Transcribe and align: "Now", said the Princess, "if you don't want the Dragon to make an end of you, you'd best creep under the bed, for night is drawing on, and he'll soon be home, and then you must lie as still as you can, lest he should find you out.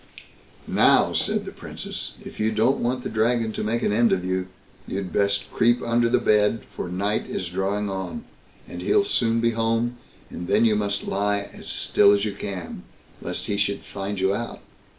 "Now", 0.67 1.13
said 1.13 1.45
the 1.45 1.51
Princess, 1.51 2.15
"if 2.25 2.39
you 2.39 2.51
don't 2.51 2.79
want 2.79 3.03
the 3.03 3.07
Dragon 3.09 3.51
to 3.53 3.63
make 3.63 3.83
an 3.83 3.91
end 3.91 4.11
of 4.11 4.25
you, 4.25 4.47
you'd 4.87 5.13
best 5.13 5.51
creep 5.51 5.79
under 5.83 6.09
the 6.09 6.17
bed, 6.17 6.61
for 6.71 6.89
night 6.89 7.27
is 7.27 7.49
drawing 7.49 7.87
on, 7.87 8.25
and 8.67 8.81
he'll 8.81 9.03
soon 9.03 9.41
be 9.41 9.51
home, 9.51 9.97
and 10.31 10.47
then 10.47 10.65
you 10.65 10.75
must 10.75 11.05
lie 11.07 11.47
as 11.53 11.67
still 11.67 12.13
as 12.13 12.25
you 12.25 12.31
can, 12.33 12.81
lest 13.21 13.45
he 13.45 13.57
should 13.57 13.81
find 13.81 14.19
you 14.19 14.33
out. 14.33 14.61